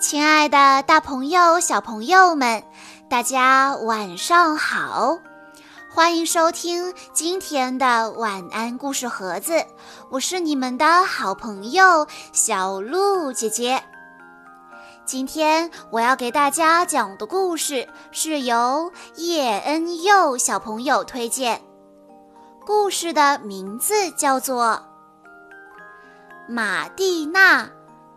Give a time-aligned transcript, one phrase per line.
[0.00, 2.62] 亲爱的，大朋友、小朋友们，
[3.08, 5.18] 大家晚上好！
[5.90, 9.64] 欢迎收听今天的晚安故事盒子，
[10.10, 13.82] 我是你们的好朋友小鹿姐姐。
[15.06, 21.62] 今天我要给大家讲的故事是由叶恩佑小朋友推荐，
[22.66, 24.66] 故事的名字叫做
[26.48, 27.64] 《马蒂娜》。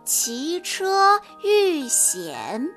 [0.05, 2.67] 骑车遇险，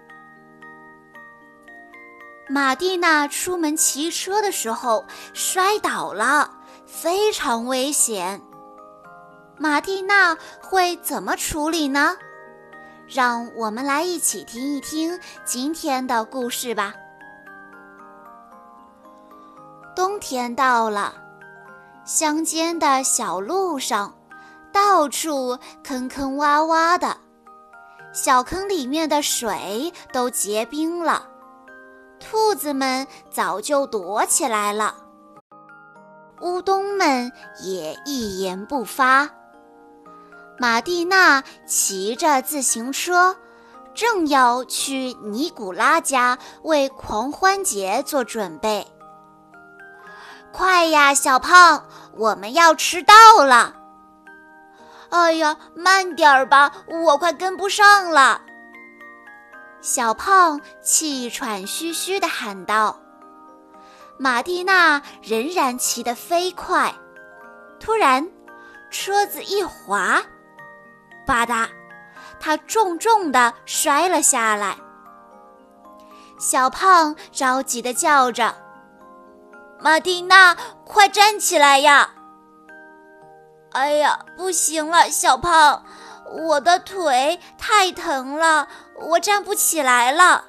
[2.51, 6.51] 马蒂娜出门骑车的时候摔倒了，
[6.85, 8.43] 非常危险。
[9.57, 12.19] 马蒂娜会怎么处理呢？
[13.09, 16.93] 让我们来一起听一听今天的故事吧。
[19.97, 21.15] 冬天到了，
[22.05, 24.15] 乡间的小路上。
[24.73, 27.17] 到处坑坑洼洼的，
[28.13, 31.29] 小坑里面的水都结冰了，
[32.19, 34.95] 兔子们早就躲起来了，
[36.41, 37.31] 乌冬们
[37.63, 39.29] 也一言不发。
[40.59, 43.37] 马蒂娜骑着自行车，
[43.95, 48.87] 正要去尼古拉家为狂欢节做准备。
[50.53, 51.85] 快呀，小胖，
[52.17, 53.82] 我们要迟到了！
[55.13, 58.41] 哎呀，慢点儿吧，我快跟不上了。
[59.83, 62.99] 小胖气喘吁吁地喊道。
[64.19, 66.95] 马蒂娜仍然骑得飞快，
[67.79, 68.27] 突然，
[68.91, 70.23] 车子一滑，
[71.27, 71.69] 吧嗒，
[72.41, 74.77] 他重重地摔了下来。
[76.39, 78.55] 小胖着急地叫着
[79.79, 82.15] ：“马蒂娜，快站起来呀！”
[83.73, 85.85] 哎呀，不行了，小胖，
[86.31, 88.69] 我的腿太疼了，
[89.01, 90.45] 我站不起来了。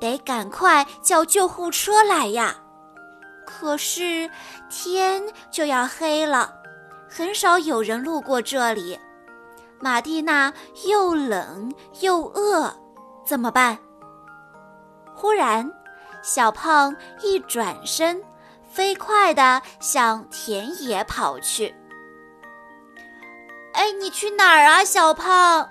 [0.00, 2.56] 得赶快叫救护车来呀！
[3.46, 4.30] 可是
[4.68, 6.52] 天就要黑了，
[7.08, 8.98] 很少有人路过这里。
[9.78, 10.52] 马蒂娜
[10.86, 12.74] 又冷又饿，
[13.24, 13.78] 怎么办？
[15.14, 15.70] 忽然，
[16.22, 18.22] 小胖一转身。
[18.76, 21.74] 飞快地向田野跑去。
[23.72, 25.70] 哎，你去哪儿啊，小胖？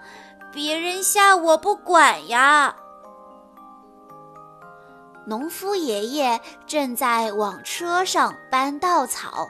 [0.51, 2.75] 别人下我不管呀！
[5.27, 9.47] 农夫爷爷正在往车上搬稻草，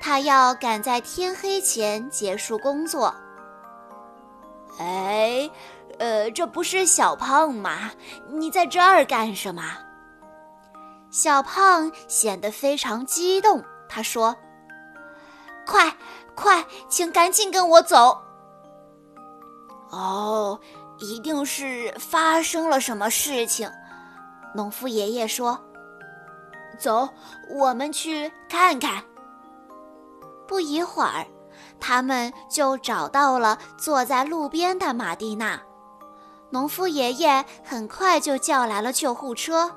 [0.00, 3.12] 他要赶在天黑前结束工作。
[4.78, 5.50] 哎，
[5.98, 7.90] 呃，这不是小胖吗？
[8.28, 9.62] 你在这儿干什么？
[11.16, 14.36] 小胖显得非常激动，他说
[15.66, 15.96] ：“快，
[16.34, 18.20] 快，请赶紧跟我走！”
[19.88, 20.60] 哦，
[20.98, 23.66] 一定是发生了什么事情。
[24.54, 25.58] 农夫爷爷说
[26.78, 27.08] ：“走，
[27.48, 29.02] 我们去看看。”
[30.46, 31.26] 不一会儿，
[31.80, 35.58] 他们就找到了坐在路边的马蒂娜。
[36.50, 39.74] 农夫爷爷很快就叫来了救护车。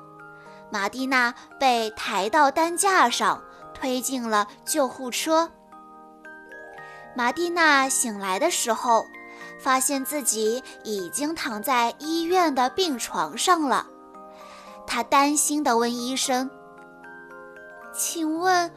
[0.70, 3.42] 玛蒂娜被抬到担架上，
[3.74, 5.50] 推进了救护车。
[7.14, 9.04] 玛蒂娜醒来的时候，
[9.58, 13.86] 发现自己已经躺在医院的病床上了。
[14.86, 16.48] 她担心地问医生
[17.92, 18.70] ：“请问，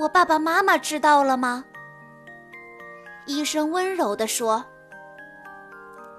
[0.00, 1.64] 我爸爸妈妈知道了吗？”
[3.26, 4.64] 医生温柔地说：“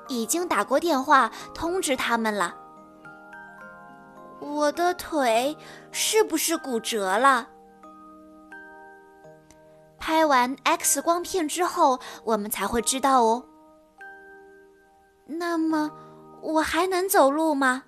[0.08, 2.56] 已经打过电话通知他们了。”
[4.40, 5.58] 我的腿
[5.92, 7.50] 是不是骨折了？
[10.00, 13.46] 拍完 X 光片之后，我们才会知道哦。
[15.26, 15.92] 那么，
[16.42, 17.84] 我还能走路吗？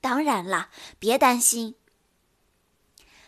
[0.00, 0.68] 当然啦，
[0.98, 1.74] 别担心。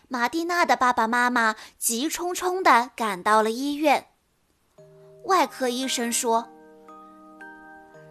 [0.09, 4.07] 马蒂娜的爸爸妈妈急冲冲地赶到了医院。
[5.25, 6.49] 外科医生说，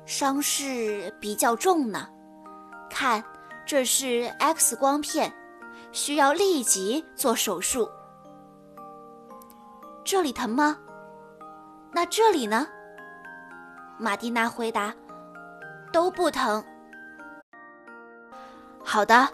[0.06, 2.10] 伤势比较重呢，
[2.90, 3.24] 看。
[3.66, 5.34] 这是 X 光片，
[5.92, 7.90] 需要立即做手术。
[10.04, 10.78] 这里疼吗？
[11.92, 12.68] 那这里呢？
[13.98, 14.94] 马蒂娜回答
[15.92, 16.64] ：“都不疼。”
[18.86, 19.28] 好的，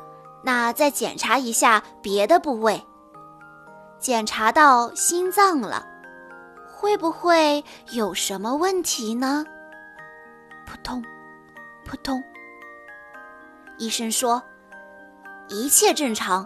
[0.44, 2.81] 那再检查一下别的部位。
[4.00, 5.86] 检查到心脏了，
[6.72, 9.45] 会不会有什么问题呢？
[10.66, 11.04] 扑通，
[11.86, 12.24] 扑通。
[13.77, 14.41] 医生说
[15.50, 16.45] ：“一切正常。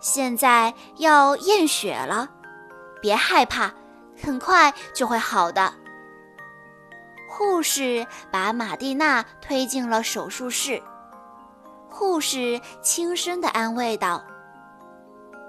[0.00, 2.28] 现在要验血了，
[3.02, 3.70] 别害怕，
[4.22, 5.72] 很快就会好的。
[7.28, 10.82] 护士把玛蒂娜推进了手术室。
[11.88, 14.24] 护士轻声地安慰道：“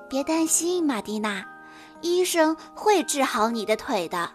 [0.09, 1.45] 别担心，玛蒂娜，
[2.01, 4.29] 医生会治好你的腿的。”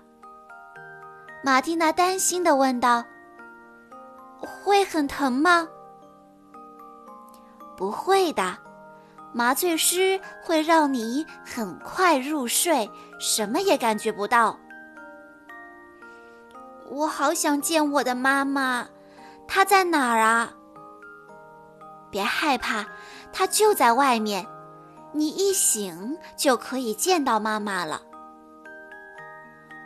[1.45, 3.05] 玛蒂娜担心地问道
[4.41, 5.69] ：“会很疼吗
[7.77, 8.57] ？”“不会的，
[9.33, 12.91] 麻醉师会让你很快入睡，
[13.21, 14.59] 什么也感觉不到。”
[16.89, 18.89] 我好想见我的妈妈，
[19.47, 20.55] 她在哪儿啊？
[22.11, 22.87] 别害怕，
[23.33, 24.47] 她就在外面，
[25.13, 28.01] 你一醒就可以见到妈妈了。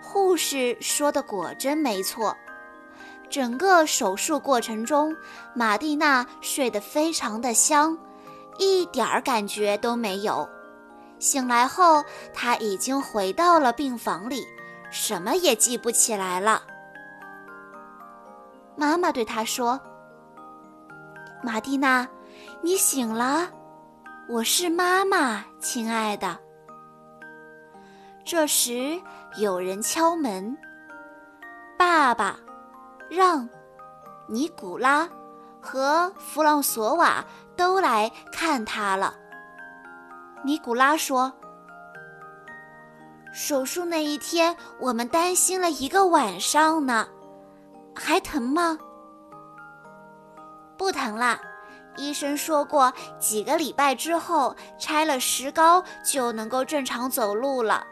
[0.03, 2.37] 护士说的果真没错，
[3.31, 5.17] 整个手术过程中，
[5.55, 7.97] 玛蒂娜睡得非常的香，
[8.59, 10.49] 一点儿感觉都没有。
[11.21, 12.03] 醒来后，
[12.35, 14.45] 她已经回到了病房里，
[14.91, 16.63] 什么也记不起来了。
[18.77, 19.79] 妈妈对他说
[21.45, 22.09] ：“玛蒂娜，
[22.63, 23.49] 你醒了，
[24.29, 26.39] 我是妈妈，亲爱的。”
[28.25, 28.99] 这时
[29.37, 30.57] 有人敲门，
[31.79, 32.39] 爸爸、
[33.11, 33.49] 让、
[34.29, 35.09] 尼古拉
[35.61, 37.25] 和弗朗索瓦
[37.57, 39.15] 都来看他了。
[40.45, 41.33] 尼古拉说
[43.35, 47.09] ：“手术那一天，我们担心了一个晚上呢。”
[47.95, 48.79] 还疼吗？
[50.79, 51.39] 不疼啦，
[51.97, 57.85] 医生说过，几个礼拜之后拆了石膏就能够正常走路了。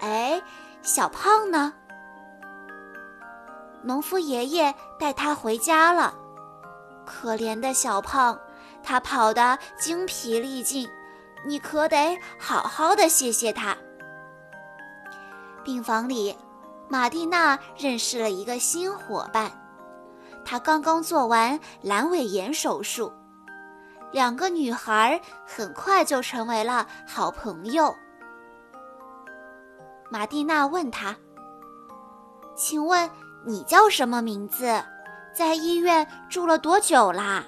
[0.00, 0.42] 哎，
[0.82, 1.72] 小胖呢？
[3.82, 6.14] 农夫爷爷带他回家了。
[7.06, 8.38] 可怜的小胖，
[8.82, 10.88] 他跑得精疲力尽，
[11.44, 13.76] 你可得好好的谢谢他。
[15.64, 16.36] 病房里。
[16.92, 19.48] 玛蒂娜认识了一个新伙伴，
[20.44, 23.12] 她刚刚做完阑尾炎手术，
[24.10, 27.94] 两个女孩很快就成为了好朋友。
[30.10, 31.16] 玛蒂娜问他
[32.58, 33.08] ：“请问
[33.44, 34.82] 你叫什么名字？
[35.32, 37.44] 在医院住了多久啦？”“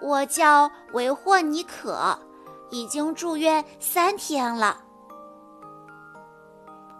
[0.00, 2.18] 我叫维霍尼可，
[2.70, 4.78] 已经住院三天了。”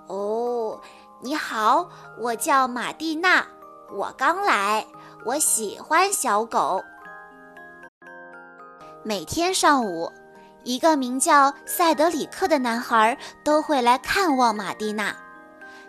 [0.09, 0.81] 哦，
[1.23, 1.89] 你好，
[2.19, 3.47] 我叫玛蒂娜，
[3.91, 4.87] 我刚来，
[5.25, 6.83] 我喜欢小狗。
[9.03, 10.13] 每天上午，
[10.63, 15.15] 一个名叫塞德里克的男孩都会来看望玛蒂娜，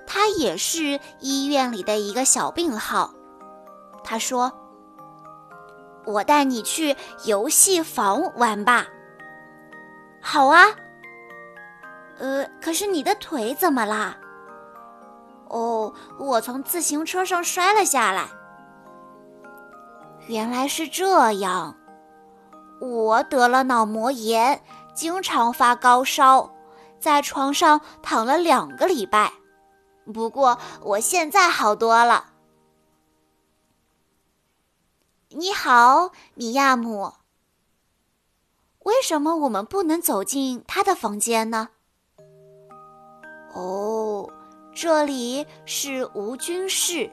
[0.08, 3.12] 他也是医院里的一个小病号。
[4.04, 4.52] 他说
[6.06, 8.86] ：“我带你去游戏房玩吧。”
[10.22, 10.66] 好啊。
[12.18, 14.18] 呃，可是你的腿怎么啦？
[15.50, 18.28] 哦，我从自行车上摔了下来。
[20.28, 21.76] 原来是这样，
[22.80, 24.60] 我得了脑膜炎，
[24.94, 26.50] 经常发高烧，
[27.00, 29.32] 在床上躺了两个礼拜。
[30.14, 32.34] 不过我现在好多了。
[35.30, 37.14] 你好，米亚姆。
[38.84, 41.70] 为什么我们不能走进他的房间呢？
[43.54, 44.30] 哦，
[44.76, 47.12] 这里是无菌室，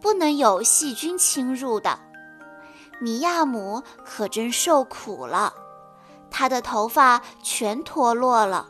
[0.00, 1.98] 不能有细菌侵入的。
[3.00, 5.52] 米亚姆可真受苦了，
[6.30, 8.68] 他的头发全脱落了。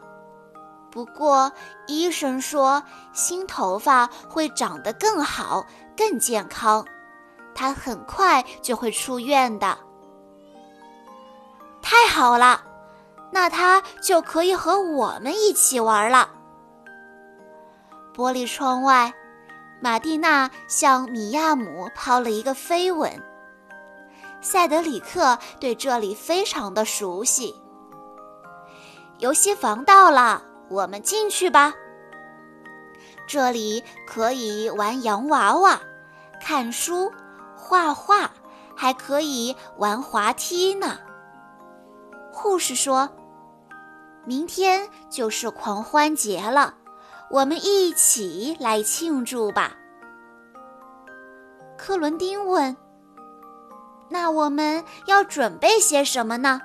[0.90, 1.52] 不过
[1.86, 5.64] 医生说新头发会长得更好、
[5.96, 6.84] 更健康，
[7.54, 9.78] 他很快就会出院的。
[11.82, 12.62] 太好了，
[13.30, 16.30] 那他就可以和我们一起玩了。
[18.14, 19.12] 玻璃窗外，
[19.80, 23.22] 玛蒂娜向米亚姆抛了一个飞吻。
[24.40, 27.54] 塞德里克对这里非常的熟悉。
[29.18, 31.74] 游戏房到了，我们进去吧。
[33.26, 35.80] 这里可以玩洋娃娃、
[36.40, 37.12] 看书、
[37.56, 38.30] 画画，
[38.76, 40.98] 还可以玩滑梯呢。
[42.32, 43.08] 护士说
[44.24, 46.74] ：“明天就是狂欢节了。”
[47.30, 49.76] 我们一起来庆祝吧，
[51.76, 52.74] 克伦丁问。
[54.08, 56.58] 那我们要准备些什么呢？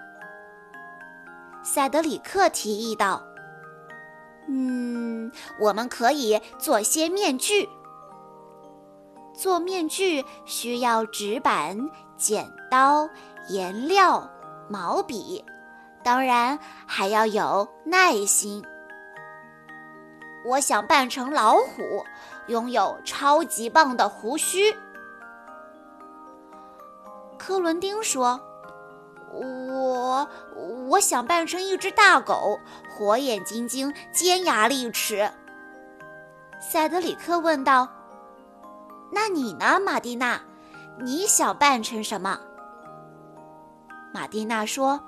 [1.61, 3.21] 塞德里克提议道。
[4.47, 7.69] 嗯，我们可以做些面具。
[9.33, 13.09] 做面具需要纸板、剪刀、
[13.49, 14.29] 颜料、
[14.69, 15.43] 毛笔，
[16.03, 18.63] 当然还要有耐心。
[20.45, 22.03] 我想扮成老虎，
[22.47, 24.75] 拥有超级棒的胡须。
[27.37, 28.39] 科伦丁说
[29.33, 30.29] ：“我我
[30.87, 32.57] 我想扮成一只大狗，
[32.89, 35.29] 火眼金睛，尖牙利齿。”
[36.61, 37.87] 塞德里克问道
[39.11, 40.39] ：“那你呢，马蒂娜？
[41.03, 42.39] 你想扮成什么？”
[44.13, 45.01] 马蒂娜说：“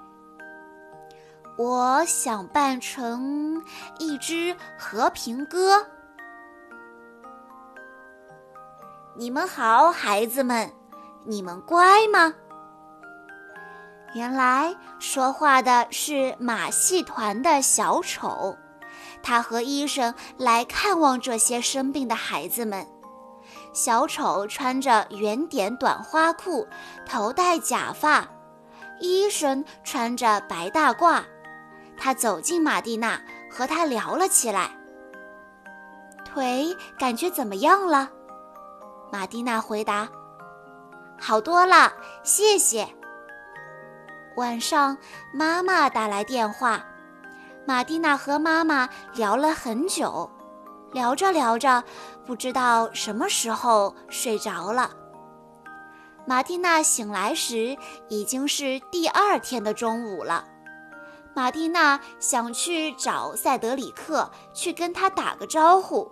[1.58, 3.64] 我想扮成
[3.98, 5.86] 一只和平鸽。”
[9.16, 10.70] 你们好，孩子们。
[11.28, 12.36] 你们乖吗？
[14.16, 18.56] 原来说话的是马戏团的小丑，
[19.22, 22.88] 他和医生来看望这些生病的孩子们。
[23.74, 26.66] 小丑穿着圆点短花裤，
[27.06, 28.24] 头戴假发；
[29.02, 31.22] 医生穿着白大褂。
[31.98, 33.20] 他走进马蒂娜，
[33.52, 34.72] 和她聊了起来。
[36.24, 38.10] 腿感觉怎么样了？
[39.12, 40.08] 马蒂娜回答。
[41.20, 41.92] 好多了，
[42.24, 42.95] 谢谢。
[44.36, 44.98] 晚上，
[45.34, 46.86] 妈妈打来电话，
[47.66, 50.30] 马蒂娜和妈妈聊了很久，
[50.92, 51.82] 聊着聊着，
[52.26, 54.92] 不知道什么时候睡着了。
[56.28, 57.78] 马蒂娜醒来时
[58.10, 60.44] 已经是第二天的中午了。
[61.34, 66.12] 马蒂娜想去找塞德里克，去跟他打个招呼，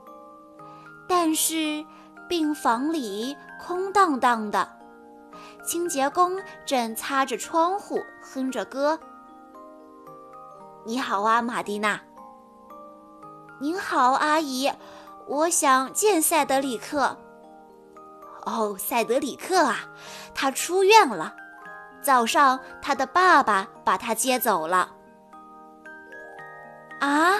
[1.09, 1.85] 但是
[2.29, 4.82] 病房里空荡荡的。
[5.63, 8.99] 清洁工正擦着窗户，哼着歌。
[10.85, 11.99] 你好啊，玛蒂娜。
[13.59, 14.69] 您好，阿姨。
[15.25, 17.17] 我想见塞德里克。
[18.45, 19.77] 哦，塞德里克啊，
[20.35, 21.33] 他出院了。
[22.01, 24.91] 早上他的爸爸把他接走了。
[26.99, 27.39] 啊，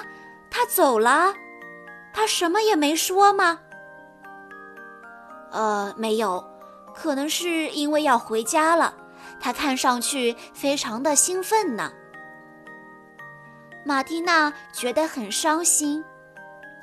[0.50, 1.34] 他走了？
[2.14, 3.60] 他什么也没说吗？
[5.52, 6.53] 呃，没有。
[6.94, 8.94] 可能是因为要回家了，
[9.40, 11.92] 他看上去非常的兴奋呢。
[13.86, 16.04] 马蒂娜觉得很伤心。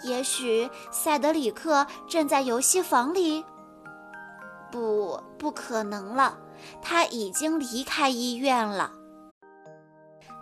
[0.02, 3.44] 也许塞德里克正在游戏房里。
[4.70, 6.38] 不，不可能了，
[6.80, 8.92] 他已经离开医院了。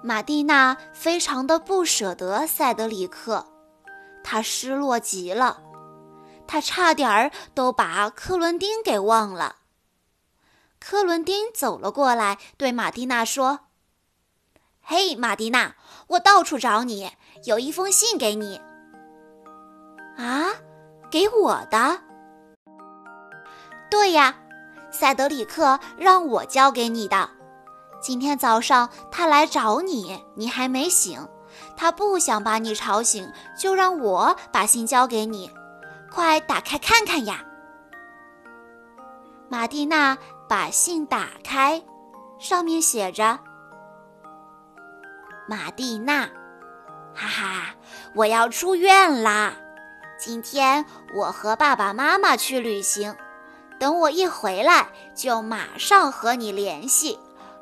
[0.01, 3.45] 马蒂娜非常的不舍得塞德里克，
[4.23, 5.61] 她失落极了。
[6.47, 9.57] 他差点儿都把克伦丁给忘了。
[10.81, 13.61] 科伦丁走了过来，对马蒂娜说
[14.81, 15.75] ：“嘿，马蒂娜，
[16.09, 17.11] 我到处找你，
[17.45, 18.61] 有一封信给你。”
[20.17, 20.47] 啊，
[21.11, 22.01] 给我的？
[23.91, 24.35] 对呀，
[24.91, 27.29] 塞德里克让我交给你的。
[28.01, 31.27] 今天早上他来找你，你还没醒，
[31.77, 35.51] 他不想把你吵醒，就让我把信交给你。
[36.11, 37.45] 快打开看看呀！
[39.49, 40.17] 马蒂娜
[40.49, 41.83] 把信打开，
[42.39, 43.39] 上面写着
[45.47, 46.23] ：“马蒂娜，
[47.15, 47.75] 哈哈，
[48.15, 49.53] 我要出院啦！
[50.19, 53.15] 今天我和爸爸妈妈去旅行，
[53.79, 57.19] 等我一回来就马上和你联系。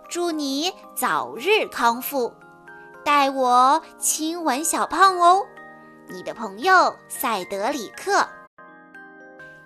[0.09, 2.33] 祝你早日康复，
[3.05, 5.45] 代我亲吻小胖哦，
[6.09, 8.25] 你的朋友塞德里克。”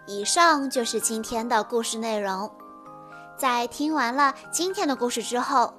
[0.08, 2.50] 以上就是今天的故事内容。
[3.40, 5.72] 在听完了今天的故事之后，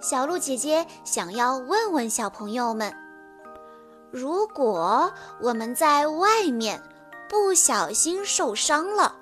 [0.00, 2.92] 小鹿姐姐想要问问小朋友们：
[4.10, 6.82] 如果我们在外面
[7.30, 9.14] 不小心受伤了，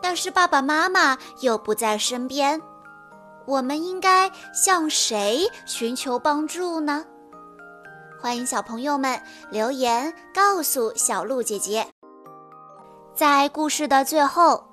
[0.00, 2.62] 但是爸爸妈妈又不在身边，
[3.46, 7.04] 我们应该向谁寻求帮助呢？
[8.22, 11.84] 欢迎小朋友们留言告诉小鹿姐姐。
[13.12, 14.64] 在故事的最后，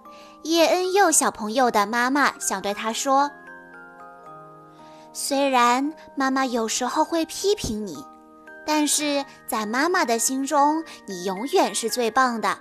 [0.43, 3.29] 叶恩佑小朋友的妈妈想对他说
[5.13, 8.03] ：“虽然妈妈有时候会批评你，
[8.65, 12.57] 但是在妈妈的心中，你永远是最棒的。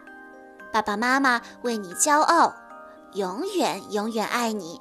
[0.72, 2.54] 爸爸妈妈为你骄傲，
[3.14, 4.78] 永远永远爱你。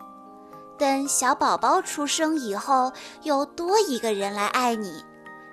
[0.77, 2.91] 等小宝宝出生以后，
[3.23, 5.03] 又多一个人来爱你，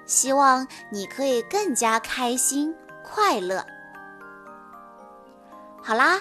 [0.05, 2.75] 希望你可以更加开心
[3.05, 3.65] 快乐。”
[5.81, 6.21] 好啦，